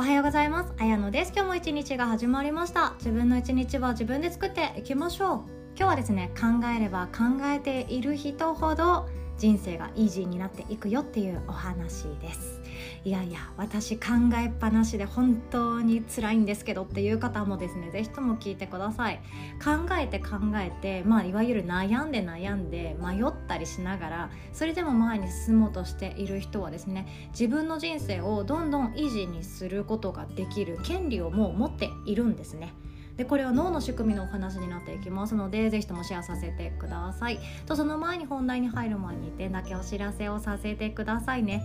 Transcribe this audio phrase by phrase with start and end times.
[0.00, 0.72] おはようございます。
[0.78, 1.32] あやのです。
[1.36, 2.94] 今日も一日が始まりました。
[3.00, 5.28] 自分の一日は自分で作っていきましょう。
[5.76, 12.60] 今日はですね考えれば考えている人ほど人生がイージーになっていくよっていうお話です。
[13.04, 14.06] いやいや私考
[14.36, 19.20] えっぱなしで本当に辛いんですけどっていう方もですね是非とも聞いてください。
[19.64, 32.74] 考えて考えてまあいわゆる悩んで悩んで迷ったりしながらそれでも前に進もうとしている人はですね自分の人生をどんどんイージーにすることができる権利をもう持っているんですね。
[33.20, 37.38] でこれは脳の仕組みのお話になっていきますのでぜひともシェアさせてください。
[37.66, 41.62] とその前に本題に入る前に1点だけお知らせをさせてくださいね。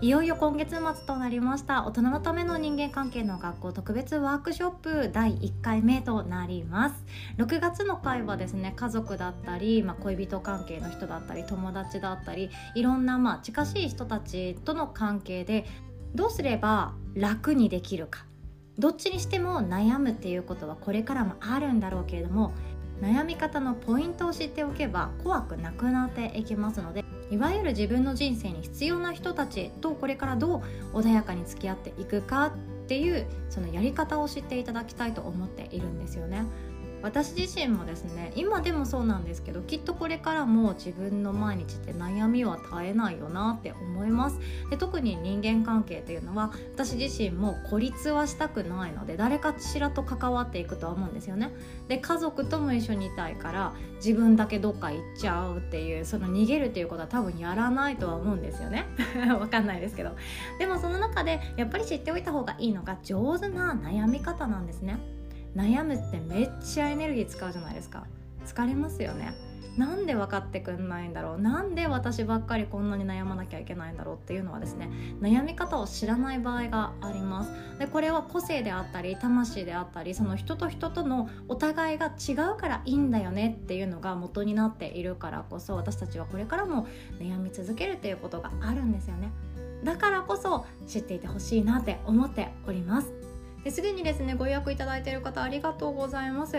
[0.00, 1.84] いよいよ今月末となりました。
[1.84, 7.04] 大人のための人間関係の学校特別ワークショップ第1回目となります。
[7.36, 15.66] 6月の回はですね家族だったり、まあ、恋人関係の人だったり友達だったりいろんなまあ近しい人たちとの関係で
[16.14, 18.24] どうすれば楽にできるか。
[18.78, 22.52] どっちにしても悩むっていうことはこれからもあるんだろうけれども
[23.00, 36.44] 悩み方のポイントを知っておけば怖くなくなっていきますのでいわゆる自分の人生に必要な人たちとこれからどう穏やかに付き合っていくかっていうそのやり方を知っていただきたいと思っているんですよね。
[37.04, 44.38] 私自身もですね今でもそうなんですけどきっとこれからも自分の毎日って悩みは絶えないよなって思います。
[44.70, 51.52] で特に人間関係っていうのは私自身も孤立はしたくないので誰かしらと関わっていくとは思うんですよね。
[51.88, 58.86] で家族とも一緒にいたいから自分だけどっか行っちゃうっていうその逃げるっていうことは多分やらないとは思うんですよね。
[59.38, 60.12] わかんないですけど。
[60.58, 65.13] でもその中でやっぱり知っておいた方がいいのが上手な悩み方なんですね。
[65.56, 68.04] 悩むってめっちゃエネルギー使うじゃないですか。
[68.46, 69.34] 疲れますよね。
[69.76, 71.40] なんで分かってくんないんだろう。
[71.40, 74.88] なんで私ばっかりこんなに悩まなきゃいけないんだろうっていうのはですね
[75.20, 77.50] 悩み方を知らない場合があります。
[77.78, 86.86] でこれは個性であったり魂であったりその人と人とのお互いが違うからいいんだよねっていうのが元になっているからこそ私たちはこれからも
[87.18, 89.32] 悩み続けるっていうことがあるんですよね。
[89.82, 93.23] だからこそ知っていてほしいなって思っております。
[93.70, 96.56] すでにですねご予約いただいている方ありがとうございます。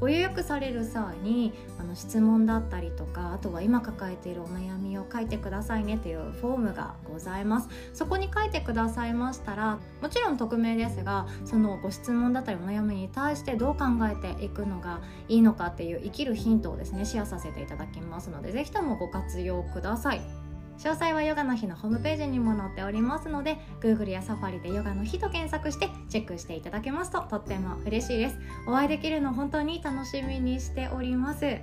[0.00, 7.68] ご予約される際にあの質問だったりとかあとは今抱えているお悩みを書いてくださいねっていうフォームがございます。
[7.94, 20.43] そこに書いてくださいましたらもちろん匿名ですがそのご質問だったりお悩みに対してどう考えていくのがいいのかっていう生きるヒントをですねシェアさせていただきますので是非ともご活用ください。
[20.78, 28.38] 詳細はヨガの日のホームページにも載っておりますので Google や Safari でヨガの日と検索してチェックしていただけますととっても嬉しいです。
[28.66, 31.58] お会いできるの本当に楽しみにしております。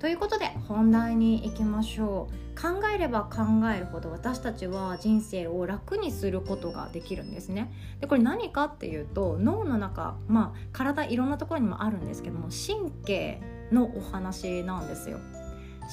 [0.00, 2.44] ということで本題に行きましょう。
[2.60, 3.42] 考えれば考
[3.74, 7.72] えるほど私たちは人生を楽にすることができるんですね。
[8.00, 13.40] でこれ何かっていうと脳の中まあ体いろんなところにもあるんですけども神経
[13.72, 15.18] のお話なんですよ。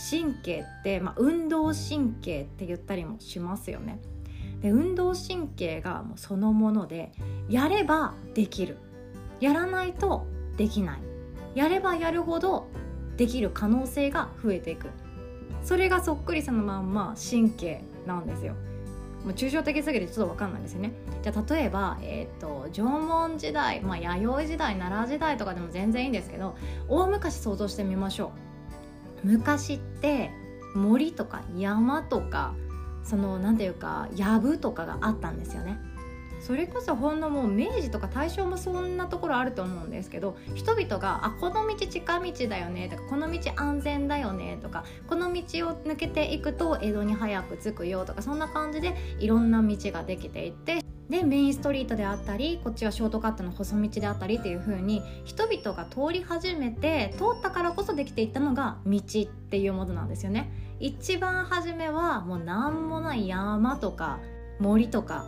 [0.09, 3.99] 神経って、まあ、運動神経って言ったりもしますよね。
[4.61, 7.11] で運動神経がもうそのもので
[7.49, 8.77] やればできる
[9.39, 10.99] やらないとできない
[11.55, 12.67] やればやるほど
[13.17, 14.89] できる可能性が増えていく
[15.63, 18.55] それがそっくりそのまんま神経なんですよ。
[19.23, 20.93] もう抽象的すぎてちょっと分かんないですよね。
[21.21, 26.55] じゃあ例えば、えーと、縄文時代、まあ、弥生時代奈良時代とかでも全然いいんですけど
[26.87, 28.50] 大昔想像してみましょう。
[29.23, 30.31] 昔って
[30.75, 32.53] 森とか山とか
[33.03, 35.79] その何ていうか藪とかがあったんですよね。
[36.41, 57.30] それこそほんのもう明治とか大正もそんなところあると思うんですけど人々が「あこの道近道だよね」とか「この道安全だよね」とか「この道を抜けていくと江戸に早く着くよ」とかそんな感じでいろんな道ができていってでメインストリートであったりこっちはショートカットの細道であったりっていう風に人々が通り始めて通ったからこそ
[58.01, 60.51] できていったのが道っていうものなんですよね。
[60.79, 64.19] 一番初めはもう何もない山とか
[64.59, 65.25] 森とか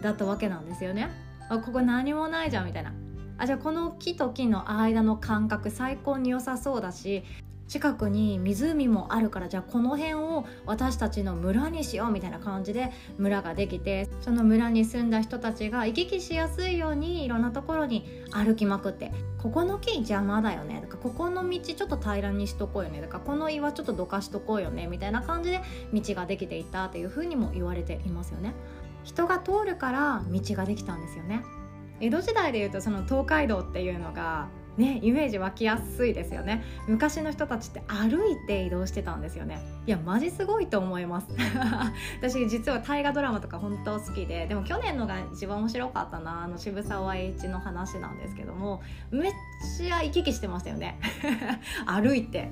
[0.00, 1.10] だったわけなんですよね。
[1.50, 2.94] あここ何もないじゃんみたいな。
[3.36, 7.24] あじゃあこの木と木の間の間隔最高に良さそうだし
[7.74, 25.60] 近くに湖もあるからじゃあこの辺を私たちの村にしようみたいな感じで村ができてその村に住んだ人たちが行き来しやすいようにいろんなところに歩きまくってここの木邪魔だよねとかここの道ちょっと平らにしとこうよねとかこの岩ちょっとどかしとこうよねみたいな感じで
[25.92, 28.54] 道ができていったっていうふうにも言われていますよね。
[29.02, 31.42] 人が通るから道ができたんですよね。
[32.00, 36.62] 江戸時代でいうとその東海道っていうのがねイメージ湧きやすいですよね。
[36.88, 39.60] 昔の人たちって歩いて移動してたんですよね。
[39.86, 41.28] いやマジすごいと思います。
[42.20, 49.32] 私実は大河ドラマとか本当好きででも去年のが一番面白かったなあの渋沢栄一の話なんですけどもめっ
[49.76, 50.98] ちゃ行き来してましたよね。
[51.86, 52.50] 歩いて。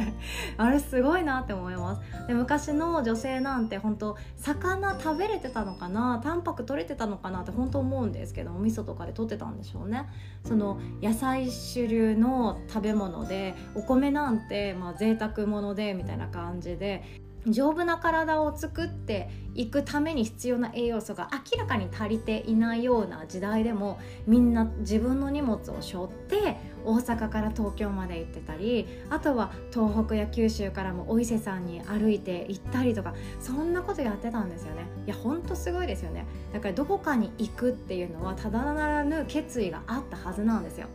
[0.56, 2.26] あれすごいなって思います。
[2.26, 10.06] で昔の女性なんて本当魚食べれてたのかなタンパク取れてたのかなって本当思うんですけどお味噌とかで取ってたんでしょうね。
[10.44, 34.86] その野菜主流の食べ物でお米なんてまあ贅沢物でみたいな感じで丈夫な体を作っていくために必要な栄養素が明らかに足りていないような時代でもみんな自分の荷物を背負って大阪から東京まで行ってたりあとは東北や九州からもお伊勢さんに歩いて行ったりとかそんなことやってたんですよね。
[35.06, 36.26] いやほんとすごいですよね。
[36.52, 40.88] だからどこかに行くっていうのはただならぬ決意があったはずなんですよ。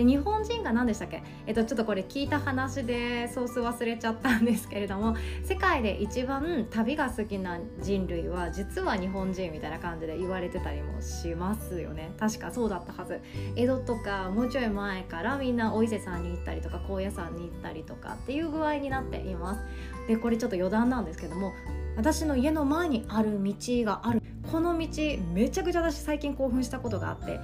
[0.00, 5.14] で日本人が何でしたっけ、えっと、ちょっとこれ聞いた話でソース忘れちゃったんですけれども
[5.44, 12.12] 世界で一番旅が好きな人類は実は日本人みたいな感じで言われてたりもしますよね。
[12.18, 13.20] 確かそうだったはず。
[13.56, 19.60] 江戸とかもうちょい前からみんなお伊勢さんに行ったりとか高野山に行ったりとかっていう具合になっています。
[20.08, 21.52] でこれちょっと余談なんですけども
[21.98, 23.54] 私の家の前にある道
[23.84, 24.22] がある。
[24.50, 24.88] この道
[25.34, 27.38] めちゃくちゃ私最近興奮したことがあって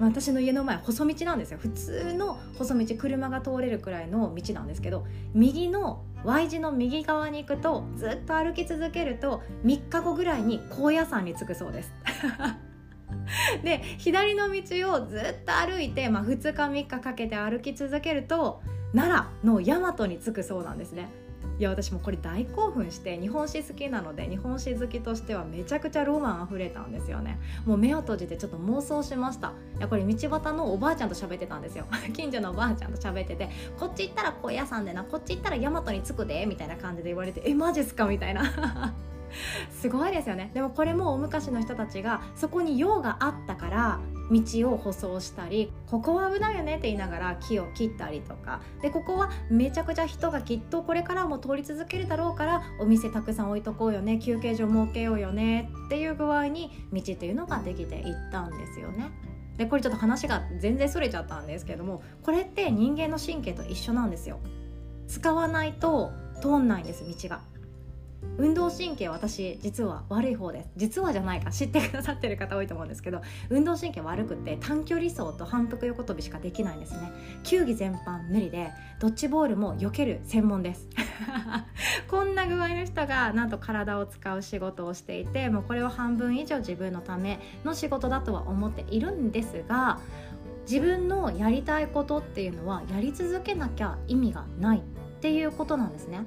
[0.00, 1.58] 私の家の前細道なんですよ。
[1.58, 11.92] 普通の細道車が通れるくらいの道なんですけど右の Y 字の右側に行くとずっと歩き続けると3日後ぐらいに高野山に着くそうです。
[13.62, 18.62] で左の道をずっと歩いて、まあ、2日3日かけて歩き続けると
[18.94, 21.08] 奈良の大和に着くそうなんですね。
[21.60, 27.38] いや私もこれ大興奮して日本史好きなので日本史好きとしてはめちゃくちゃロマンあふれたんですよね。
[27.66, 29.52] もう目を閉じてちょっと妄想しました。
[29.76, 31.84] いやこれ道端のおばあちゃんと喋ってたんですよ。
[32.14, 38.06] 近所のおばあちゃんと喋っててこっち行ったら高野山でなこっち行ったら大和に着くでみたいな感じで言われてえマジっすか？
[38.06, 38.94] みたいな。
[39.70, 40.50] すごいですよね。
[40.54, 59.10] でもこれも大昔の人たちがそこに用があったから道を舗装したりここは危ないよねって言いながら木を切ったりとかでここはめちゃくちゃ人がきっとこれからも通り続けるだろうからお店たくさん置いとこうよね休憩所設けようよねっていう具合に道っていうのができていったんですよね。
[59.56, 64.38] でこれちょっと話が全然それちゃったんですけどもこれって人間の神経と一緒なんですよ。
[65.06, 67.49] 使わないと通んないんです道が。
[68.38, 70.70] 運動神経私実は悪い方です。
[70.76, 77.12] 実はじゃないか知ってくださってる方多いと思うんですけど運動神経悪くって短距離走と反復横跳びしかできないんですね。
[77.42, 80.88] 球技全般無理でドッジボールも避ける専門です。
[82.08, 90.00] こんな具合の人がなんと体を使う仕事をしていてもうこれは半分以上自分のための仕事だとは思っているんですが
[90.62, 94.82] 自分のやりたいことっていうのはやり続けなきゃ意味がないっ
[95.20, 96.22] ていうことなんですね。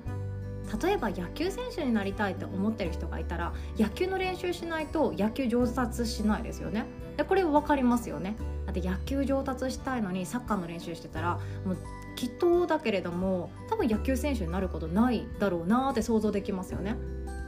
[0.81, 6.85] 例えば野球選手になりたいって思ってる人がいたら野球の練習しないと野球上達しないですよね。
[7.17, 8.35] でこれ分かりますよね。
[8.65, 11.77] だって野球上達したいのにサッカーの練習してたらもう
[12.15, 16.95] きっとだけれども多分野球選手になることないだろうなって想像できますよね。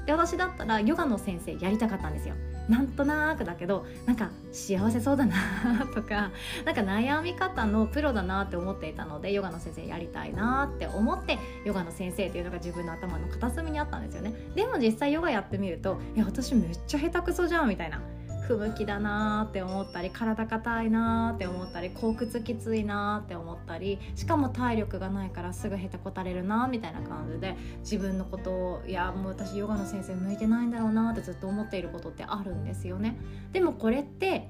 [0.05, 2.35] で私だったらヨガの先生やりたかったんですよ。
[2.69, 6.31] なんとなくだけどなんか幸せそうだな とか
[6.65, 14.33] なんか悩み方のプロだなって思っていたのでヨガの先生やりたいなって思ってヨガの先生っていうのが自分の頭の片隅にあったんですよね。
[14.55, 18.01] でも実際ヨガやってみるといや私めっちゃ下手くそじゃんみたいな。
[18.47, 33.17] 不向きだなって思ったり体硬いなって思ったり後屈きついなって思ったりしかも体力がないからすぐへたこたれるなみたいな感じで自分のことをいやもう私ヨガの先生向いてないんだろうなってずっと思っていることってあるんですよね。
[33.51, 34.49] でもこれって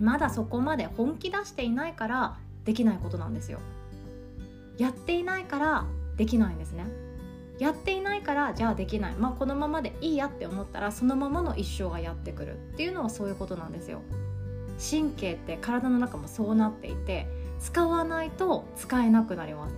[0.00, 3.60] まだそこまで本気出していないからできないことなんですよ。
[4.78, 7.07] やっていないからできないんですね。
[7.58, 9.14] やっていないからじゃあできない。
[9.14, 14.02] まあこのままでいいやって思ったらそのままの一生がやってくるっていうのはそういうことなんですよ。
[14.78, 17.26] 神経って体の中もそうなっていて
[17.58, 19.74] 使わないと使えなくなります。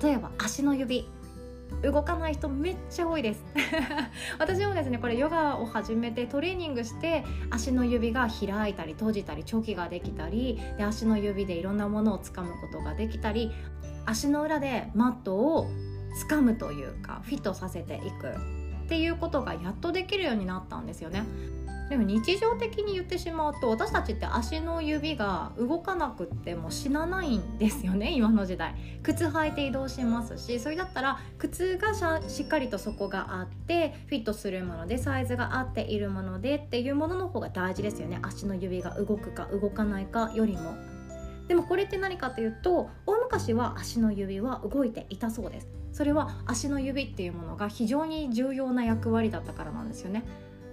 [0.00, 1.08] 例えば足の指。
[1.82, 3.44] 動かない人めっちゃ多いです。
[4.38, 13.50] 私もですねこれヨガを始めてトレーニングして足の指が開いたり閉じたりチョキができたりで足の指でいろんなものをつかむことができたり
[14.04, 15.66] 足の裏でマットを
[16.28, 18.28] 掴むというかフィットさせていく
[18.86, 21.24] っていうことがやっとできるようになったんですよね。
[21.88, 28.74] でも日常的に言ってしまうと私たちって足の指が動かなくっても死なないんですよね 今の時代。
[29.04, 31.94] 靴履いて移動しますしそれだったら靴が
[32.28, 38.18] しっかりと底があってフィットするものでサイズが合っているものでっていうものの方が大事ですよね。
[38.22, 40.74] 足の指が動くか動かないかよりも。
[41.46, 45.68] でもこれって何かというと大昔は足の指は動いていたそうです。
[45.92, 50.22] それは足の指っていうものが非常に重要な役割だったからなんですよね。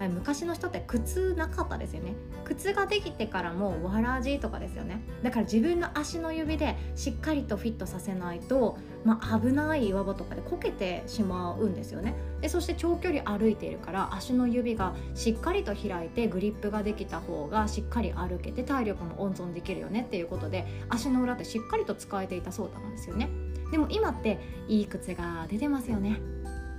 [0.09, 2.13] 昔の人って靴なかったですよね。
[2.43, 5.01] 靴ができてからもわらじとかですよね。
[5.23, 12.15] だから自分の足の指でしっかりとフィットさせないと、まあ、危ない岩場とかでこけてしまうんですよね。
[12.41, 20.01] でそして長距離歩いているから足の指がしっかりと開いてグリップができた方がしっかり歩けて体力も温存できるよね。
[20.01, 23.29] っていうことで足の裏ってしっかりと使えていたそうなんですよね。
[23.71, 26.19] でも今っていい靴が出てますよね。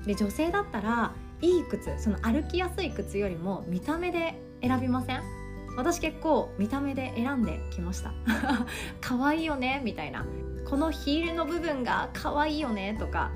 [0.06, 5.22] で女性だったらいい靴その歩きやすい靴よりも見た目で選びません？
[5.76, 8.12] 私結構見た目で選んできました。
[9.00, 10.24] 可愛いよねみたいな。
[10.68, 13.30] このヒールの部分が可愛いよねとか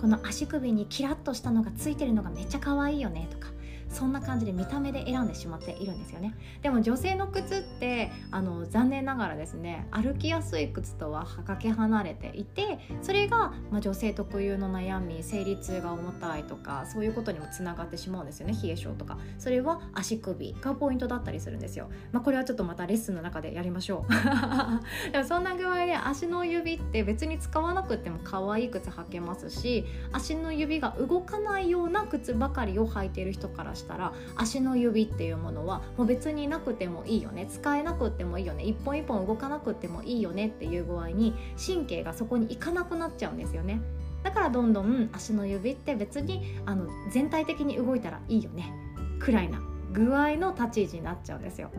[0.00, 3.49] この足首にキラッとしたのがついてるのがめっちゃ可愛いよねとか
[3.90, 6.34] そんな感じで見た目で選んでしまっているんですよね。
[6.62, 19.18] でも女性の靴ってあの残念ながらですね歩きやすい靴とはかけ離れていてそれが、まあ、女性特有の悩み生理痛が重たいとかそういうことにもつながってしまうんですよね冷え性とか。
[19.38, 24.12] それは足首がポイントだったりするんですよ、まあ、これはちょっとまたレッスンの中でやりましょう。
[25.12, 37.46] でもそんな具合で足の指って別に使わなくても可愛い靴履けますし足の指が動かないような靴ばかりを履いている人からしたら足の指っていうものはもう別になくてもいいよね。
[37.46, 38.64] 使えなくてもいいよね。
[38.64, 40.48] 一本一本動かなくてもいいよね。
[40.48, 41.34] っていう具合に
[41.64, 43.80] 神経がそこにいかなくなっちゃうんですよね。
[44.22, 48.72] だからどんどん足の指って別にあの全体的に動いたらいいよね。
[49.18, 49.60] くらいな
[49.92, 51.70] 具合の立ち位置になっちゃうんですよ。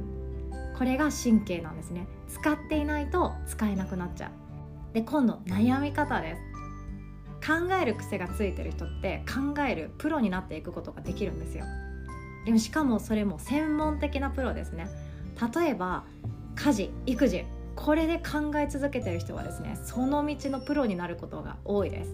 [0.77, 2.07] これが神経なんですね。
[2.27, 4.93] 使っていないと使えなくなっちゃう。
[4.93, 6.41] で今度悩み方です。
[7.41, 11.65] 考える癖がついてる人って考えるプロになっていくことができるんですよ。
[12.45, 14.87] でもしかもそれも専門的なプロですね。
[15.55, 16.03] 例えば
[16.55, 17.45] 家事育児
[17.75, 22.13] これで考え続けてる人はですねその道のプロになることが多いです。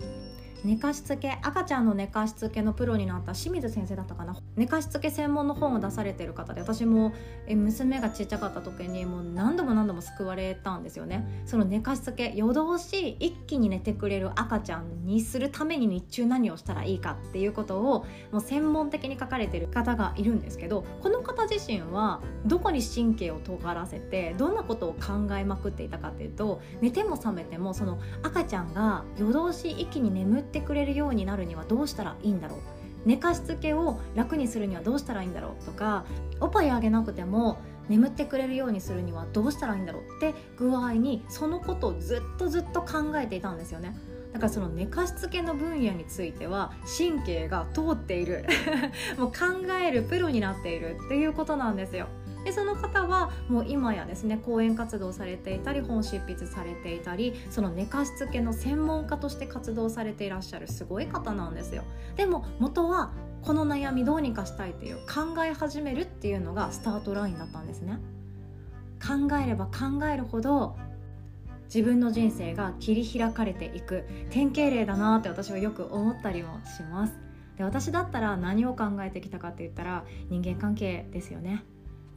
[0.68, 4.36] 寝かしつけ赤ちゃんの寝かしつけのプロになった清水先生だったかな。
[4.58, 7.14] 寝かしつけ専門の本を出されてる方で私も
[7.48, 11.26] え娘がちっちゃかった時にもう何度も何度も救われたんですよね。
[11.46, 32.60] その寝かしつけ夜通し一気に寝てくれる赤ちゃんにするために日中何をしたらいいかっていうことをもう専門的に書かれてる方がいるんですけどこの方自身はどこに神経を尖らせてどんなことを考えまくっていたかっていうと寝ても覚めてもその赤ちゃんが夜通し一気に眠ってってくれるようになるにはどうしたらいいんだろう。
[33.06, 36.04] 寝かしつけを楽にするにはどうしたらいいんだろうとか
[36.42, 43.96] おっぱいあげなくても眠ってくれるようにするにはどうしたらいいんだろうって具合にそのことをずっとずっと考えていたんですよね。
[44.34, 48.46] だからその寝かしつけの分野については神経が通っている。
[49.18, 52.08] もう考えるプロになっているっていうことなんですよ。
[52.48, 61.84] でその方はもう今やですね講演活動されていたり本執筆されていたりその寝かしつけの専門家として活動されていらっしゃるすごい方なんですよ。
[62.16, 63.12] でも元は
[63.42, 68.00] この悩みどうにかしたいっていう考え始めるっていうのがスタートラインだったんですね。
[69.06, 70.78] 考えれば考えるほど
[71.66, 77.14] 自分の人生が切り開かれていく典型例だなって私はよく思ったりもします。
[77.58, 81.66] で私だったら何を考えてきたかって言ったら人間関係ですよね。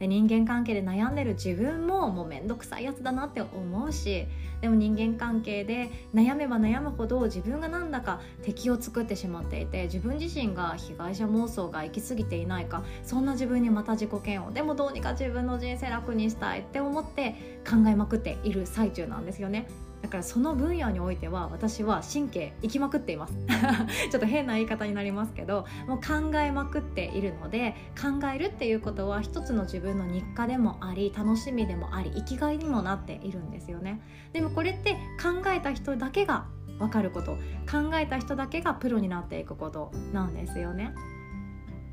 [0.01, 4.25] で人間関係で悩んでる自分ももう面倒くさいやつだなって思うし
[4.59, 19.67] でも人間関係で悩めば悩むほど自分がなんだか敵を作ってしまっていて自分自身が被害者妄想が行き過ぎていないかそんな自分にまた自己嫌悪でもどうにか自分の人生楽にしたいって思って考えまくっている最中なんですよね。
[20.01, 23.33] だからその分野においては私は神経いきまくっています。
[24.11, 34.01] ちょっと変な言い方になりますけどもう考えまくっているので考えるっていうことは一つの自分の日課でもあり楽しみでもあり生きがいにもなっているんですよね。
[34.33, 36.45] でもこれって考えた人だけが
[36.79, 37.37] 分かること。
[37.69, 40.93] 考えた人だけがプロになっていくことなんですよね。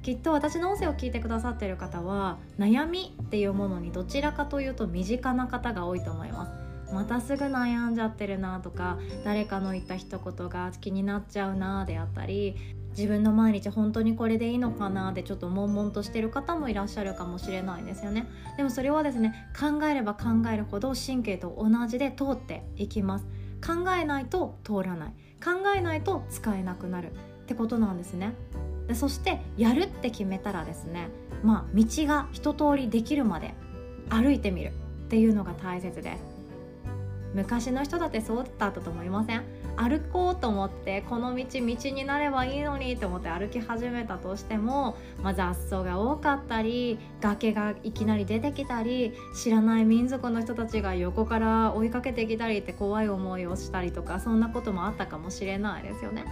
[0.02, 6.67] きっと私の音声を聞いてくださっている方は悩みっていうものにどちらかというと身近な方が多いと思います。
[6.92, 12.56] またすぐ悩んじゃってるなとか誰かの言った一言が気になっちゃうなであったり
[12.90, 18.26] 自分の毎日本当にこれでいいのかなってちょっと悶々としてる方もいらっしゃるかもしれないですよね。
[18.56, 23.26] でもそれはですね考えれば考えるほど神経と同じで通っていきます。
[23.64, 25.12] 考えないと通らない。
[25.44, 27.12] 考えないと使えなくなる。
[27.12, 28.34] ってことなんですね。
[28.88, 31.08] でそしてやるって決めたらですね
[31.42, 33.54] まあ道が一通りできるまで
[34.08, 34.72] 歩いてみる
[35.04, 36.37] っていうのが大切です。
[37.34, 39.42] 昔の人だってそうだったと思いません？
[39.76, 56.24] 歩こうと思ってこの道道になればいいのにと思って歩き始めたとしても、まあ、雑草が多かったり崖がいきなり出てきたり知らない民族の人たちが横から追いかけてきたりって怖い思いをしたりとかそんなこともあったかもしれないですよね。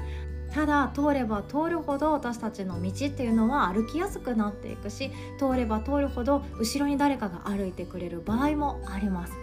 [0.52, 9.34] ただ通れば通るほど私たちの道っていうのは歩きやすくなっていくし通れば通るほど後ろに誰かが歩いてくれる場合もあります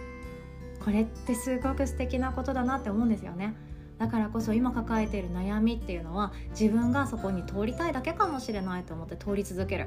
[0.84, 3.54] これってすごく素敵なことだなって思うんですよね。
[3.98, 9.86] だからこそ今抱えている悩みっていうのは自分がそこに通りたいだけかもしれないと思って通り続ける。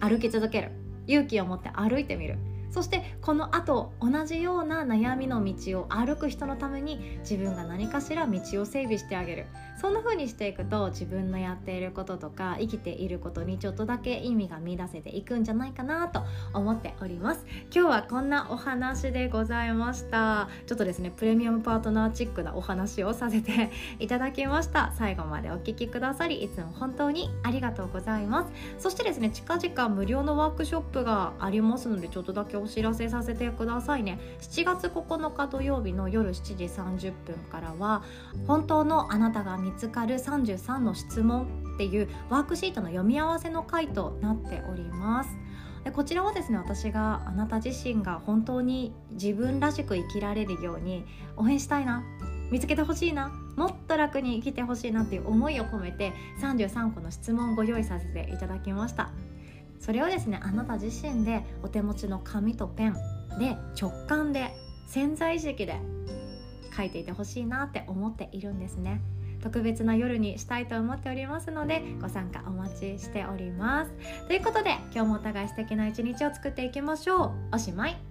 [0.00, 0.70] 歩き続ける。
[1.06, 2.38] 勇気を持って歩いてみる。
[2.70, 9.46] そしてこのあと同じような悩みの道を歩く人のために自分が何かしら道を整備してあげる。
[9.80, 16.22] そんな風にしていくと自分のやっていることとか生きていることにちょっとだけ意味が見出せていくんじゃないかなと
[16.52, 17.46] 思っております。
[17.72, 20.48] 今日はこんなお話でございました。
[20.66, 23.70] ちょっとですねプレミアムパートナーチックなお話をさせて
[24.00, 24.92] いただきました。
[24.98, 28.50] 最後までお聴きくださりいつも本当にありがとうございます。
[28.80, 34.18] そしてですね近々無料のワークショップがありますのでちょっとだけお知らせさせてくださいね。
[34.40, 38.02] 7月9日土曜日の夜7時30分からは
[38.46, 45.30] 本当のあなたが見つかる33の質問っていうワークシートの読み合わせの回となっております。
[45.84, 51.04] でこちらはですね私があなた自身が本当に自分らしく生きられるように
[51.36, 52.02] 応援したいな
[52.50, 59.10] 見つけてほしいなもっと楽に生きてほしいなっていう思いを込めて33個の質問をご用意させていただきました。
[59.80, 62.94] それをですねあなた自身でお手持ちの紙とペン
[63.38, 64.50] で直感で
[64.86, 65.76] 潜在意識で
[66.76, 69.00] 書いていてほしいなって思っているんですね。
[69.42, 73.92] 特別な夜にしたいと思っておりますのでご参加お待ちしております。
[74.26, 77.32] ということで今日もお互い素敵な一日を作っていきましょう。
[77.52, 78.07] おしまい。